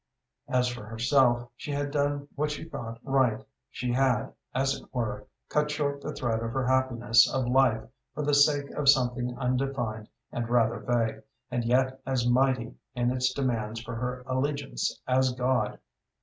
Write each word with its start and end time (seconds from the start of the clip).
As 0.47 0.67
for 0.67 0.83
herself, 0.83 1.47
she 1.55 1.69
had 1.69 1.91
done 1.91 2.27
what 2.33 2.49
she 2.49 2.63
thought 2.67 2.97
right; 3.03 3.45
she 3.69 3.91
had, 3.91 4.33
as 4.51 4.73
it 4.73 4.83
were, 4.91 5.27
cut 5.47 5.69
short 5.69 6.01
the 6.01 6.11
thread 6.11 6.39
of 6.41 6.53
her 6.53 6.65
happiness 6.65 7.31
of 7.31 7.45
life 7.45 7.83
for 8.15 8.23
the 8.25 8.33
sake 8.33 8.71
of 8.71 8.89
something 8.89 9.37
undefined 9.37 10.09
and 10.31 10.49
rather 10.49 10.79
vague, 10.79 11.21
and 11.51 11.65
yet 11.65 12.01
as 12.03 12.27
mighty 12.27 12.73
in 12.95 13.11
its 13.11 13.31
demands 13.31 13.79
for 13.79 13.93
her 13.93 14.23
allegiance 14.25 14.99
as 15.05 15.33
God. 15.33 15.77